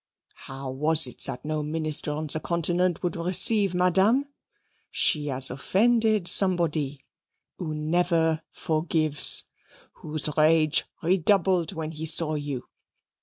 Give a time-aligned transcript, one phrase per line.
[0.47, 4.29] How was it that no minister on the Continent would receive Madame?
[4.89, 7.05] She has offended somebody:
[7.59, 9.45] who never forgives
[9.93, 12.65] whose rage redoubled when he saw you.